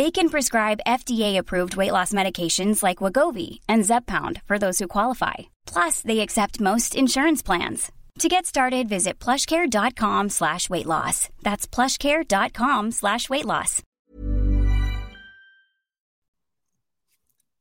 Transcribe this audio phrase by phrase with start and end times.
[0.00, 5.34] They can prescribe FDA-approved weight loss medications like Wegovy and Zepbound for those who qualify.
[5.66, 7.92] Plus, they accept most insurance plans.
[8.20, 11.28] To get started, visit plushcare.com slash weight loss.
[11.42, 13.82] That's plushcare.com slash weight loss.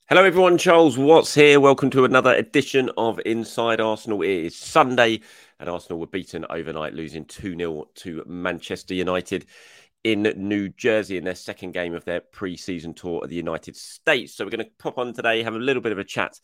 [0.07, 0.57] Hello, everyone.
[0.57, 1.59] Charles Watts here.
[1.59, 4.21] Welcome to another edition of Inside Arsenal.
[4.21, 5.19] It is Sunday,
[5.59, 9.45] and Arsenal were beaten overnight, losing 2 0 to Manchester United
[10.03, 13.75] in New Jersey in their second game of their pre season tour of the United
[13.75, 14.35] States.
[14.35, 16.39] So, we're going to pop on today, have a little bit of a chat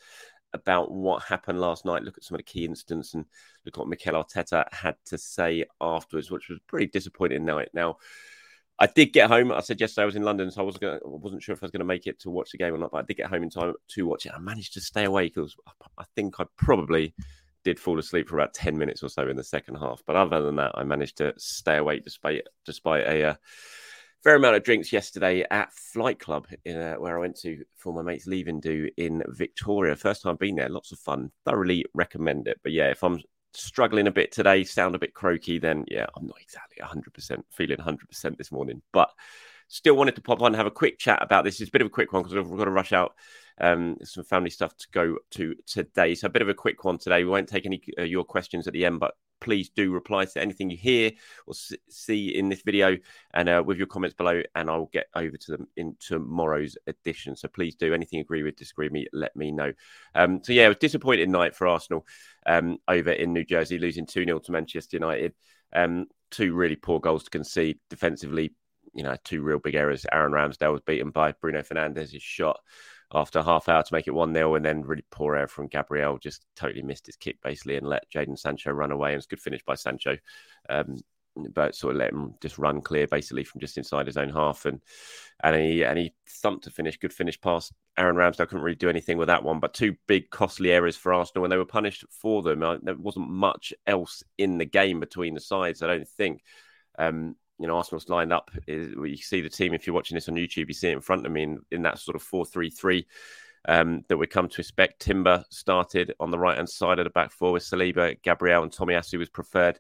[0.53, 3.25] about what happened last night, look at some of the key incidents, and
[3.65, 7.69] look at what Mikel Arteta had to say afterwards, which was pretty disappointing night.
[7.73, 7.97] Now,
[8.79, 9.51] I did get home.
[9.51, 11.63] I said yesterday I was in London, so I wasn't gonna, I wasn't sure if
[11.63, 12.91] I was going to make it to watch the game or not.
[12.91, 14.33] But I did get home in time to watch it.
[14.35, 15.55] I managed to stay awake because
[15.97, 17.13] I think I probably
[17.65, 20.01] did fall asleep for about ten minutes or so in the second half.
[20.07, 23.35] But other than that, I managed to stay awake despite despite a uh,
[24.23, 27.93] fair amount of drinks yesterday at Flight Club, in, uh, where I went to for
[27.93, 29.95] my mate's leaving do in Victoria.
[29.95, 31.31] First time been there, lots of fun.
[31.45, 32.59] Thoroughly recommend it.
[32.63, 33.19] But yeah, if I'm
[33.53, 37.77] struggling a bit today, sound a bit croaky, then yeah, I'm not exactly 100% feeling
[37.77, 38.81] 100% this morning.
[38.91, 39.09] But
[39.67, 41.59] still wanted to pop on and have a quick chat about this.
[41.59, 43.15] It's a bit of a quick one because we've got to rush out
[43.59, 46.15] um, some family stuff to go to today.
[46.15, 47.23] So a bit of a quick one today.
[47.23, 50.41] We won't take any uh, your questions at the end, but please do reply to
[50.41, 51.11] anything you hear
[51.45, 51.53] or
[51.89, 52.97] see in this video
[53.33, 57.35] and uh, with your comments below and I'll get over to them in tomorrow's edition.
[57.35, 59.73] So please do anything agree with, disagree with me, let me know.
[60.15, 62.05] Um, so yeah, it was disappointing night for Arsenal
[62.45, 65.33] um, over in New Jersey, losing 2-0 to Manchester United.
[65.73, 68.53] Um, two really poor goals to concede defensively.
[68.95, 70.06] You know, two real big errors.
[70.11, 72.59] Aaron Ramsdale was beaten by Bruno Fernandes' His shot
[73.13, 76.17] after half hour to make it 1 0, and then really poor error from Gabriel.
[76.17, 79.11] Just totally missed his kick basically and let Jadon Sancho run away.
[79.11, 80.17] And it's good finish by Sancho.
[80.69, 80.97] Um,
[81.53, 84.66] but sort of let him just run clear basically from just inside his own half
[84.66, 84.81] and
[85.44, 88.89] and he and he thumped to finish good finish past Aaron Ramsdale couldn't really do
[88.89, 92.06] anything with that one but two big costly errors for Arsenal and they were punished
[92.09, 96.07] for them uh, there wasn't much else in the game between the sides I don't
[96.07, 96.41] think
[96.97, 100.35] um, you know Arsenal's lined up you see the team if you're watching this on
[100.35, 103.05] YouTube you see it in front of me in, in that sort of 4-3-3
[103.67, 105.01] um, that we come to expect.
[105.01, 108.71] Timber started on the right hand side of the back four with Saliba, Gabriel, and
[108.71, 109.79] Tomiyasu was preferred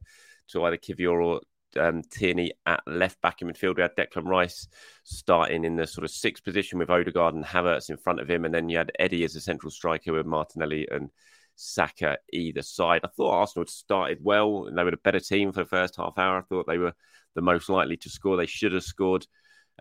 [0.49, 1.41] to either Kiwior or
[1.79, 3.75] um, Tierney at left back in midfield.
[3.75, 4.67] We had Declan Rice
[5.03, 8.45] starting in the sort of sixth position with Odegaard and Havertz in front of him,
[8.45, 11.09] and then you had Eddie as a central striker with Martinelli and
[11.55, 13.01] Saka either side.
[13.03, 15.95] I thought Arsenal had started well and they were a better team for the first
[15.95, 16.37] half hour.
[16.37, 16.93] I thought they were
[17.35, 18.37] the most likely to score.
[18.37, 19.25] They should have scored.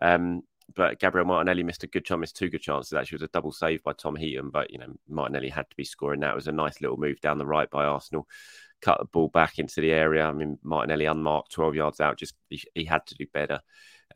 [0.03, 0.43] Um,
[0.75, 2.93] but Gabriel Martinelli missed a good chance, missed two good chances.
[2.93, 5.77] Actually, it was a double save by Tom Heaton, but you know Martinelli had to
[5.77, 6.21] be scoring.
[6.21, 8.27] That it was a nice little move down the right by Arsenal,
[8.81, 10.25] cut the ball back into the area.
[10.25, 12.19] I mean, Martinelli unmarked, twelve yards out.
[12.19, 13.61] Just he, he had to do better.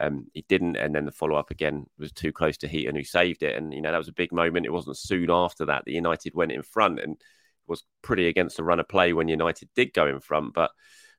[0.01, 3.05] Um, he didn't, and then the follow up again was too close to Heaton, who
[3.05, 3.57] saved it.
[3.57, 4.67] And you know that was a big moment.
[4.67, 7.21] It wasn't soon after that that United went in front and
[7.69, 10.71] was pretty against the run of play when United did go in front, but.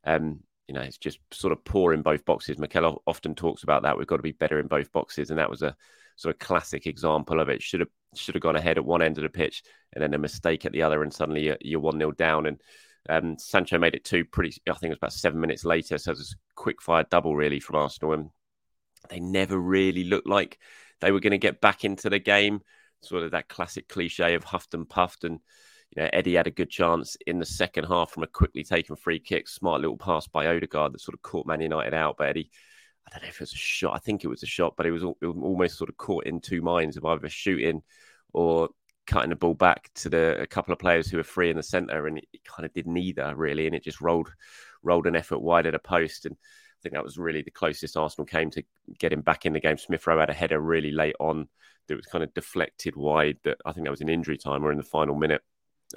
[0.06, 2.60] Um, you know, it's just sort of poor in both boxes.
[2.60, 3.98] Mikel often talks about that.
[3.98, 5.76] We've got to be better in both boxes, and that was a
[6.16, 7.64] sort of classic example of it.
[7.64, 9.64] Should have should have gone ahead at one end of the pitch,
[9.94, 12.46] and then a mistake at the other, and suddenly you're, you're one 0 down.
[12.46, 12.62] And
[13.10, 14.62] um, Sancho made it two pretty.
[14.70, 15.98] I think it was about seven minutes later.
[15.98, 18.30] So it was a quick fire double really from Arsenal, and
[19.10, 20.60] they never really looked like
[21.02, 22.62] they were going to get back into the game.
[23.02, 25.40] Sort of that classic cliche of huffed and puffed, and
[25.96, 28.96] you know, Eddie had a good chance in the second half from a quickly taken
[28.96, 32.16] free kick, smart little pass by Odegaard that sort of caught Man United out.
[32.18, 32.52] But Eddie,
[33.08, 33.96] I don't know if it was a shot.
[33.96, 36.26] I think it was a shot, but it was, it was almost sort of caught
[36.26, 37.82] in two minds of either shooting
[38.34, 38.70] or
[39.08, 41.64] cutting the ball back to the a couple of players who were free in the
[41.64, 44.32] centre, and it, it kind of did neither really, and it just rolled
[44.84, 47.98] rolled an effort wide at a post, and I think that was really the closest
[47.98, 48.64] Arsenal came to
[49.00, 49.78] getting back in the game.
[49.78, 51.50] Smith Rowe had a header really late on
[51.88, 53.38] that was kind of deflected wide.
[53.44, 55.42] That I think that was in injury time or in the final minute.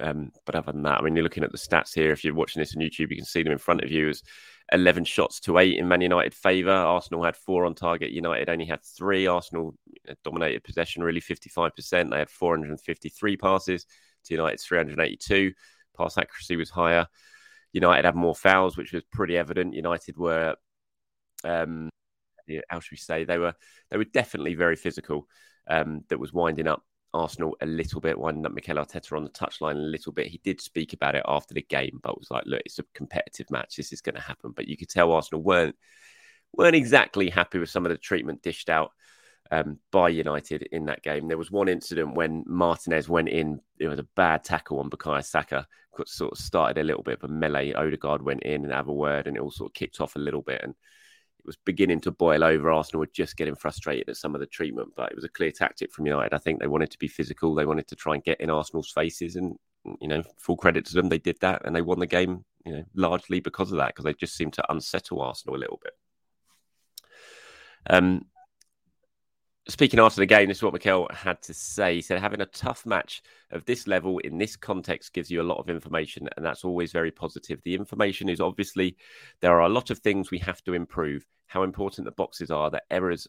[0.01, 2.11] Um, but other than that, I mean, you're looking at the stats here.
[2.11, 4.09] If you're watching this on YouTube, you can see them in front of you.
[4.09, 4.23] As
[4.71, 6.71] 11 shots to eight in Man United favour.
[6.71, 8.11] Arsenal had four on target.
[8.11, 9.27] United only had three.
[9.27, 9.75] Arsenal
[10.23, 12.09] dominated possession really 55%.
[12.09, 13.85] They had 453 passes
[14.25, 15.53] to United's 382.
[15.97, 17.07] Pass accuracy was higher.
[17.73, 19.73] United had more fouls, which was pretty evident.
[19.73, 20.55] United were,
[21.43, 21.89] um,
[22.69, 23.53] how should we say, they were
[23.89, 25.27] they were definitely very physical.
[25.67, 26.83] Um, that was winding up
[27.13, 30.27] Arsenal a little bit, winding up Mikel Arteta on the touchline a little bit.
[30.27, 33.49] He did speak about it after the game, but was like, look, it's a competitive
[33.51, 33.75] match.
[33.75, 34.51] This is going to happen.
[34.55, 35.75] But you could tell Arsenal weren't
[36.55, 38.91] weren't exactly happy with some of the treatment dished out
[39.51, 41.27] um, by United in that game.
[41.27, 43.59] There was one incident when Martinez went in.
[43.79, 45.67] It was a bad tackle on Bukayo Saka.
[46.05, 47.73] Sort of started a little bit of a melee.
[47.73, 50.19] Odegaard went in and have a word, and it all sort of kicked off a
[50.19, 50.61] little bit.
[50.63, 50.73] And
[51.43, 52.71] it was beginning to boil over.
[52.71, 55.51] Arsenal were just getting frustrated at some of the treatment, but it was a clear
[55.51, 56.33] tactic from United.
[56.33, 57.53] I think they wanted to be physical.
[57.53, 59.57] They wanted to try and get in Arsenal's faces, and
[59.99, 62.45] you know, full credit to them, they did that, and they won the game.
[62.65, 65.81] You know, largely because of that, because they just seemed to unsettle Arsenal a little
[65.83, 65.93] bit.
[67.89, 68.25] Um,
[69.67, 71.95] speaking after the game, this is what Mikel had to say.
[71.95, 73.21] He said, having a tough match
[73.51, 76.91] of this level in this context gives you a lot of information, and that's always
[76.91, 77.61] very positive.
[77.63, 78.97] The information is obviously
[79.41, 82.69] there are a lot of things we have to improve, how important the boxes are,
[82.71, 83.27] that errors.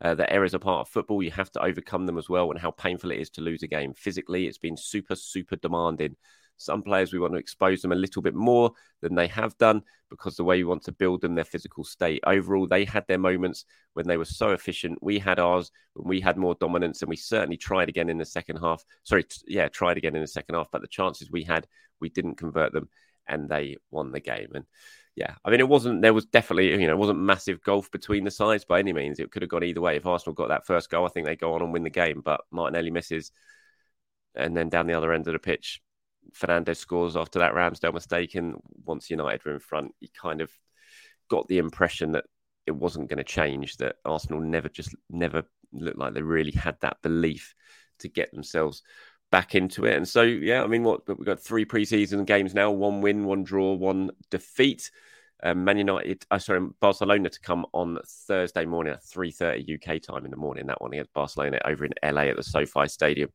[0.00, 1.24] Uh, that errors are part of football.
[1.24, 3.66] You have to overcome them as well, and how painful it is to lose a
[3.66, 3.94] game.
[3.94, 6.14] Physically, it's been super, super demanding.
[6.58, 9.82] Some players, we want to expose them a little bit more than they have done
[10.10, 12.20] because the way we want to build them, their physical state.
[12.26, 13.64] Overall, they had their moments
[13.94, 14.98] when they were so efficient.
[15.02, 18.24] We had ours when we had more dominance, and we certainly tried again in the
[18.24, 18.84] second half.
[19.04, 21.66] Sorry, t- yeah, tried again in the second half, but the chances we had,
[22.00, 22.88] we didn't convert them,
[23.26, 24.50] and they won the game.
[24.54, 24.64] And
[25.14, 28.24] yeah, I mean, it wasn't, there was definitely, you know, it wasn't massive gulf between
[28.24, 29.18] the sides by any means.
[29.18, 29.96] It could have gone either way.
[29.96, 32.22] If Arsenal got that first goal, I think they go on and win the game,
[32.24, 33.32] but Martinelli misses.
[34.34, 35.82] And then down the other end of the pitch,
[36.32, 40.50] Fernandes scores after that Ramsdale mistake, and once United were in front, you kind of
[41.28, 42.24] got the impression that
[42.66, 43.76] it wasn't going to change.
[43.78, 47.54] That Arsenal never just never looked like they really had that belief
[48.00, 48.82] to get themselves
[49.30, 49.96] back into it.
[49.96, 53.44] And so, yeah, I mean, what we've got three preseason games now: one win, one
[53.44, 54.90] draw, one defeat.
[55.40, 60.02] Um, Man United, uh, sorry, Barcelona to come on Thursday morning at three thirty UK
[60.02, 60.66] time in the morning.
[60.66, 63.30] That one against Barcelona over in LA at the SoFi Stadium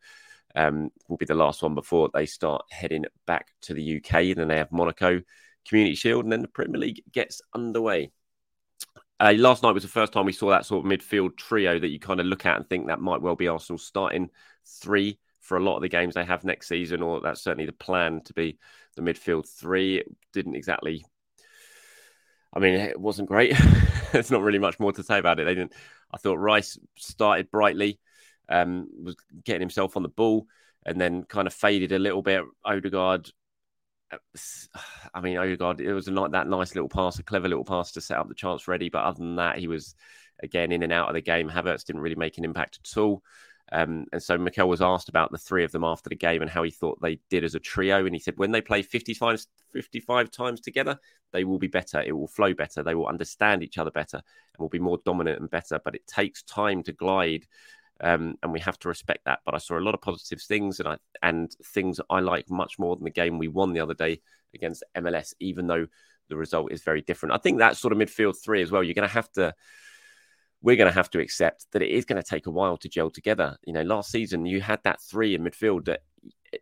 [0.55, 4.13] um, will be the last one before they start heading back to the UK.
[4.13, 5.21] And then they have Monaco
[5.67, 8.11] Community Shield, and then the Premier League gets underway.
[9.19, 11.87] Uh, last night was the first time we saw that sort of midfield trio that
[11.87, 14.29] you kind of look at and think that might well be Arsenal starting
[14.81, 17.73] three for a lot of the games they have next season, or that's certainly the
[17.73, 18.57] plan to be
[18.95, 19.97] the midfield three.
[19.97, 21.05] It didn't exactly.
[22.55, 23.55] I mean, it wasn't great.
[24.11, 25.45] There's not really much more to say about it.
[25.45, 25.73] They didn't.
[26.13, 27.99] I thought Rice started brightly
[28.53, 30.45] um, was getting himself on the ball
[30.85, 32.43] and then kind of faded a little bit.
[32.63, 33.29] Odegaard,
[35.13, 38.01] I mean, Odegaard, it was not that nice little pass, a clever little pass to
[38.01, 38.89] set up the chance ready.
[38.89, 39.95] But other than that, he was
[40.41, 41.49] again in and out of the game.
[41.49, 43.23] Havertz didn't really make an impact at all.
[43.71, 46.51] Um, and so Mikel was asked about the three of them after the game and
[46.51, 48.05] how he thought they did as a trio.
[48.05, 50.99] And he said, when they play 55, 55 times together,
[51.31, 52.01] they will be better.
[52.01, 52.83] It will flow better.
[52.83, 55.79] They will understand each other better and will be more dominant and better.
[55.83, 57.45] But it takes time to glide
[58.03, 59.39] um, and we have to respect that.
[59.45, 62.77] But I saw a lot of positive things, and I and things I like much
[62.77, 64.21] more than the game we won the other day
[64.53, 65.87] against MLS, even though
[66.29, 67.33] the result is very different.
[67.33, 68.83] I think that sort of midfield three as well.
[68.83, 69.55] You're going to have to.
[70.61, 72.89] We're going to have to accept that it is going to take a while to
[72.89, 73.57] gel together.
[73.65, 76.01] You know, last season you had that three in midfield that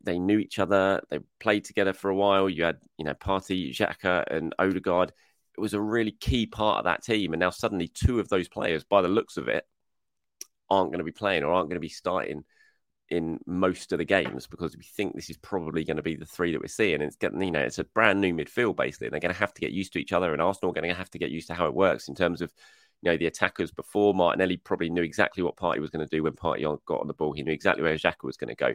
[0.03, 1.01] they knew each other.
[1.09, 2.49] They played together for a while.
[2.49, 5.11] You had, you know, Partey, Xhaka, and Odegaard.
[5.55, 7.33] It was a really key part of that team.
[7.33, 9.65] And now suddenly two of those players, by the looks of it,
[10.71, 12.43] aren't going to be playing or aren't going to be starting
[13.09, 16.25] in most of the games because we think this is probably going to be the
[16.25, 17.01] three that we're seeing.
[17.01, 19.07] It's getting, you know, it's a brand new midfield basically.
[19.07, 20.89] And they're going to have to get used to each other, and Arsenal are going
[20.89, 22.53] to have to get used to how it works in terms of,
[23.01, 23.69] you know, the attackers.
[23.69, 27.07] Before Martinelli probably knew exactly what Partey was going to do when Partey got on
[27.07, 27.33] the ball.
[27.33, 28.73] He knew exactly where Xhaka was going to go.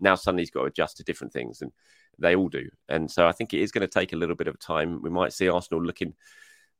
[0.00, 1.70] Now suddenly he's got to adjust to different things, and
[2.18, 2.68] they all do.
[2.88, 5.02] And so I think it is going to take a little bit of time.
[5.02, 6.14] We might see Arsenal looking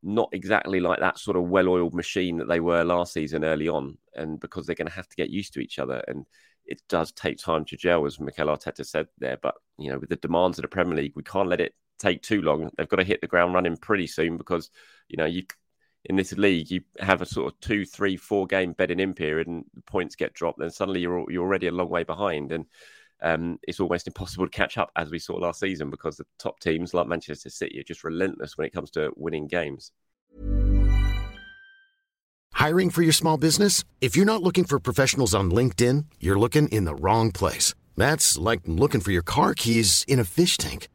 [0.02, 3.98] not exactly like that sort of well-oiled machine that they were last season early on,
[4.14, 6.26] and because they're going to have to get used to each other, and
[6.66, 9.38] it does take time to gel, as Mikel Arteta said there.
[9.40, 12.22] But you know, with the demands of the Premier League, we can't let it take
[12.22, 12.70] too long.
[12.76, 14.70] They've got to hit the ground running pretty soon because
[15.08, 15.44] you know you
[16.04, 19.46] in this league, you have a sort of two, three, four game bedding in period,
[19.48, 22.66] and points get dropped, then suddenly you're you're already a long way behind, and
[23.22, 26.60] um, it's almost impossible to catch up as we saw last season because the top
[26.60, 29.92] teams like Manchester City are just relentless when it comes to winning games.
[32.52, 33.84] Hiring for your small business?
[34.00, 37.74] If you're not looking for professionals on LinkedIn, you're looking in the wrong place.
[37.96, 40.88] That's like looking for your car keys in a fish tank.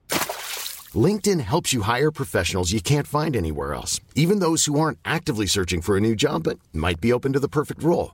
[0.93, 5.45] LinkedIn helps you hire professionals you can't find anywhere else, even those who aren't actively
[5.45, 8.13] searching for a new job but might be open to the perfect role.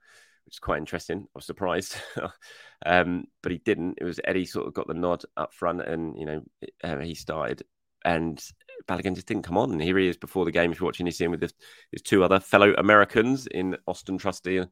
[0.45, 1.21] which is quite interesting.
[1.21, 1.95] I was surprised,
[2.85, 3.97] um, but he didn't.
[3.99, 6.41] It was Eddie sort of got the nod up front, and you know
[6.83, 7.63] uh, he started,
[8.05, 8.41] and
[8.87, 9.71] Balogun just didn't come on.
[9.71, 10.71] And here he is before the game.
[10.71, 11.53] If you're watching, you see him with his,
[11.91, 14.69] his two other fellow Americans in Austin Trusty and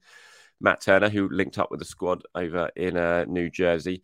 [0.62, 4.04] Matt Turner, who linked up with the squad over in uh, New Jersey.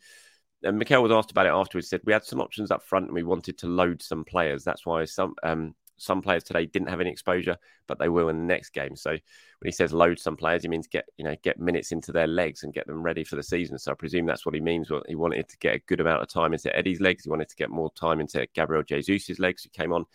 [0.63, 1.89] And Mikel was asked about it afterwards.
[1.89, 4.63] Said we had some options up front, and we wanted to load some players.
[4.63, 8.38] That's why some um, some players today didn't have any exposure, but they will in
[8.40, 8.96] the next game.
[8.96, 9.20] So when
[9.64, 12.64] he says load some players, he means get you know get minutes into their legs
[12.64, 13.78] and get them ready for the season.
[13.78, 14.90] So I presume that's what he means.
[14.90, 17.24] Well, he wanted to get a good amount of time into Eddie's legs.
[17.24, 20.06] He wanted to get more time into Gabriel Jesus's legs, who came on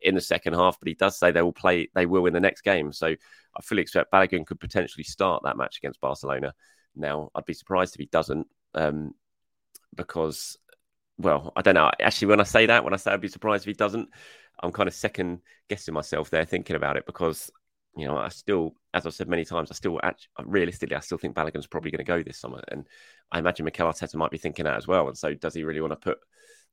[0.00, 0.78] in the second half.
[0.78, 1.88] But he does say they will play.
[1.94, 2.92] They will in the next game.
[2.92, 6.54] So I fully expect Balogun could potentially start that match against Barcelona.
[6.96, 9.14] Now I'd be surprised if he doesn't, um,
[9.94, 10.56] because
[11.18, 11.90] well, I don't know.
[12.00, 14.08] Actually, when I say that, when I say I'd be surprised if he doesn't,
[14.62, 17.50] I'm kind of second guessing myself there, thinking about it because
[17.96, 21.18] you know I still, as I've said many times, I still actually, realistically, I still
[21.18, 22.86] think Balogun's probably going to go this summer, and
[23.32, 25.08] I imagine Mikel Arteta might be thinking that as well.
[25.08, 26.18] And so, does he really want to put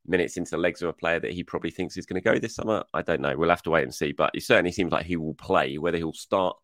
[0.08, 2.38] minutes into the legs of a player that he probably thinks is going to go
[2.38, 2.84] this summer?
[2.94, 3.36] I don't know.
[3.36, 4.12] We'll have to wait and see.
[4.12, 5.78] But it certainly seems like he will play.
[5.78, 6.56] Whether he'll start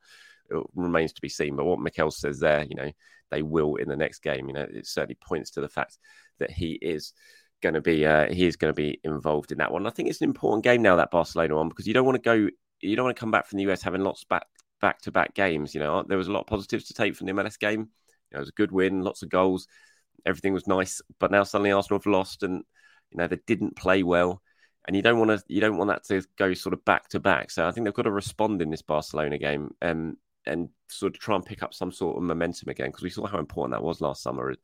[0.76, 1.56] remains to be seen.
[1.56, 2.92] But what Mikel says there, you know,
[3.30, 4.48] they will in the next game.
[4.48, 5.98] You know, it certainly points to the fact
[6.40, 7.14] that he is
[7.62, 9.88] going to be uh, he is going to be involved in that one.
[9.88, 12.22] I think it's an important game now that Barcelona one because you don't want to
[12.22, 12.50] go
[12.82, 14.46] you don't want to come back from the US having lots back
[14.82, 15.74] back to back games.
[15.74, 17.80] You know, there was a lot of positives to take from the MLS game.
[17.80, 19.68] You know, it was a good win, lots of goals,
[20.26, 21.02] everything was nice.
[21.20, 22.64] But now suddenly Arsenal have lost, and
[23.12, 24.42] you know they didn't play well.
[24.88, 27.20] And you don't want to you don't want that to go sort of back to
[27.20, 27.52] back.
[27.52, 29.74] So I think they've got to respond in this Barcelona game.
[29.82, 33.12] Um, and sort of try and pick up some sort of momentum again because we
[33.12, 34.50] saw how important that was last summer.
[34.52, 34.58] You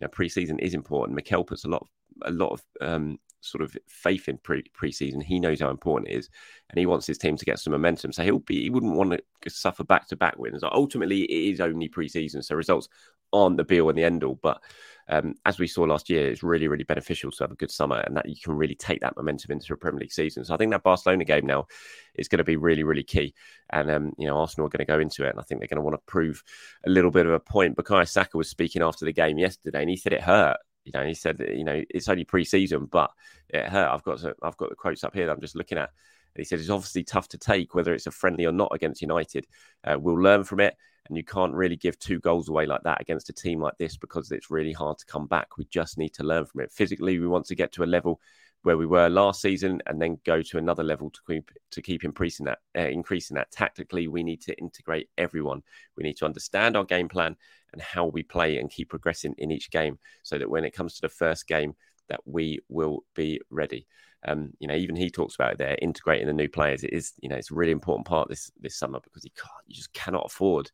[0.00, 1.16] know, preseason is important.
[1.16, 1.88] Mikel puts a lot of
[2.22, 5.22] a lot of um, sort of faith in pre preseason.
[5.22, 6.30] He knows how important it is,
[6.70, 8.12] and he wants his team to get some momentum.
[8.12, 10.62] So he'll be he wouldn't want to suffer back to back wins.
[10.64, 12.88] Ultimately, it is only preseason, so results
[13.32, 14.38] aren't the be all and the end all.
[14.42, 14.62] But
[15.08, 17.98] um, as we saw last year, it's really really beneficial to have a good summer,
[17.98, 20.44] and that you can really take that momentum into a Premier League season.
[20.44, 21.66] So I think that Barcelona game now
[22.14, 23.34] is going to be really really key,
[23.70, 25.68] and um, you know Arsenal are going to go into it, and I think they're
[25.68, 26.42] going to want to prove
[26.86, 27.76] a little bit of a point.
[27.76, 31.04] Bukayo Saka was speaking after the game yesterday, and he said it hurt you know,
[31.04, 33.10] he said, you know, it's only pre-season, but
[33.48, 33.90] it hurt.
[33.90, 35.90] I've got I've got the quotes up here that I'm just looking at.
[36.34, 39.02] And he said it's obviously tough to take, whether it's a friendly or not against
[39.02, 39.46] United.
[39.84, 40.76] Uh, we'll learn from it,
[41.08, 43.96] and you can't really give two goals away like that against a team like this
[43.96, 45.56] because it's really hard to come back.
[45.56, 46.72] We just need to learn from it.
[46.72, 48.20] Physically, we want to get to a level
[48.64, 52.02] where we were last season and then go to another level to keep to keep
[52.02, 55.62] increasing that uh, increasing that tactically we need to integrate everyone
[55.96, 57.36] we need to understand our game plan
[57.72, 60.94] and how we play and keep progressing in each game so that when it comes
[60.94, 61.74] to the first game
[62.08, 63.86] that we will be ready
[64.26, 67.12] um, you know even he talks about it there integrating the new players it is
[67.20, 69.92] you know it's a really important part this this summer because you can't you just
[69.92, 70.70] cannot afford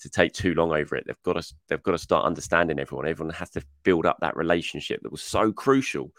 [0.00, 1.04] to take too long over it.
[1.06, 3.06] They've got to they've got to start understanding everyone.
[3.06, 6.10] Everyone has to build up that relationship that was so crucial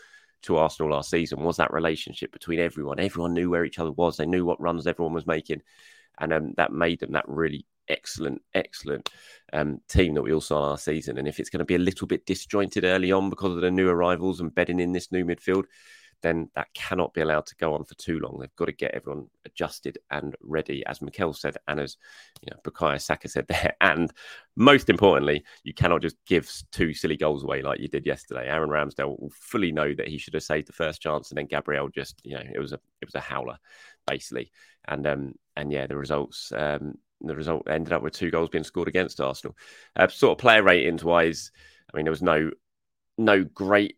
[0.43, 2.99] to Arsenal last season was that relationship between everyone.
[2.99, 4.17] Everyone knew where each other was.
[4.17, 5.61] They knew what runs everyone was making,
[6.19, 9.09] and um, that made them that really excellent, excellent
[9.53, 11.17] um, team that we all saw last season.
[11.17, 13.71] And if it's going to be a little bit disjointed early on because of the
[13.71, 15.65] new arrivals and bedding in this new midfield,
[16.21, 18.37] then that cannot be allowed to go on for too long.
[18.39, 21.97] They've got to get everyone adjusted and ready, as Mikel said, and as
[22.41, 23.75] you know, Bukayo Saka said there.
[23.81, 24.11] And
[24.55, 28.47] most importantly, you cannot just give two silly goals away like you did yesterday.
[28.47, 31.47] Aaron Ramsdale will fully know that he should have saved the first chance, and then
[31.47, 33.57] Gabriel just, you know, it was a it was a howler,
[34.07, 34.51] basically.
[34.87, 38.63] And um and yeah, the results um the result ended up with two goals being
[38.63, 39.55] scored against Arsenal.
[39.95, 41.51] Uh, sort of player ratings wise,
[41.91, 42.51] I mean, there was no
[43.17, 43.97] no great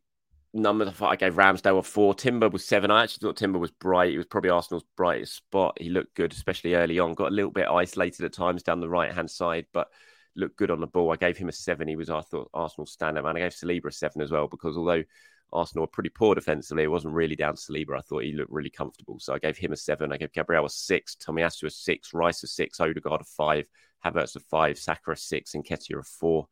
[0.53, 0.87] numbers.
[0.87, 2.13] I thought I gave Ramsdale a four.
[2.13, 2.91] Timber was seven.
[2.91, 4.11] I actually thought Timber was bright.
[4.11, 5.77] He was probably Arsenal's brightest spot.
[5.79, 7.13] He looked good, especially early on.
[7.13, 9.87] Got a little bit isolated at times down the right hand side, but
[10.35, 11.11] looked good on the ball.
[11.11, 11.87] I gave him a seven.
[11.87, 13.37] He was, I thought, Arsenal's standout man.
[13.37, 15.03] I gave Saliba a seven as well because although
[15.51, 17.97] Arsenal were pretty poor defensively, it wasn't really down to Saliba.
[17.97, 19.19] I thought he looked really comfortable.
[19.19, 20.11] So I gave him a seven.
[20.11, 23.65] I gave Gabriel a six, Tomiyasu a six, Rice a six, Odegaard a five,
[24.05, 26.47] Havertz a five, Saka a six, and Nketiah a four.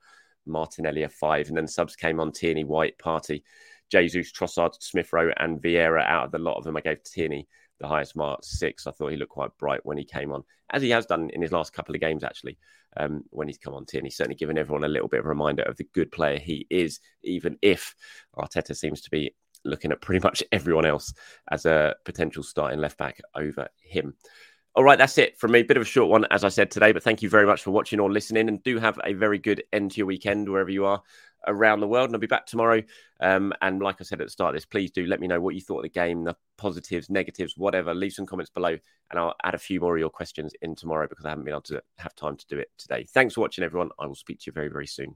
[0.45, 3.43] Martinelli a five, and then subs came on Tierney, White, Partey,
[3.91, 6.05] Jesus, Trossard, Smith Rowe, and Vieira.
[6.07, 7.47] Out of the lot of them, I gave Tierney
[7.79, 8.87] the highest mark, six.
[8.87, 11.41] I thought he looked quite bright when he came on, as he has done in
[11.41, 12.57] his last couple of games, actually.
[12.97, 15.63] Um, when he's come on, Tierney certainly given everyone a little bit of a reminder
[15.63, 17.95] of the good player he is, even if
[18.37, 19.33] Arteta seems to be
[19.63, 21.13] looking at pretty much everyone else
[21.49, 24.13] as a potential starting left back over him.
[24.73, 25.63] All right, that's it from me.
[25.63, 27.71] Bit of a short one, as I said today, but thank you very much for
[27.71, 28.47] watching or listening.
[28.47, 31.03] And do have a very good end to your weekend wherever you are
[31.47, 32.09] around the world.
[32.09, 32.81] And I'll be back tomorrow.
[33.19, 35.39] Um, and like I said at the start of this, please do let me know
[35.39, 37.93] what you thought of the game, the positives, negatives, whatever.
[37.93, 38.77] Leave some comments below,
[39.09, 41.53] and I'll add a few more of your questions in tomorrow because I haven't been
[41.53, 43.05] able to have time to do it today.
[43.13, 43.89] Thanks for watching, everyone.
[43.99, 45.15] I will speak to you very, very soon.